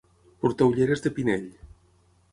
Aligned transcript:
Portar 0.45 0.69
ulleres 0.71 1.05
de 1.05 1.13
Pinell. 1.19 1.47